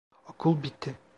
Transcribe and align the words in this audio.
Okul 0.29 0.57
bitti. 0.63 0.95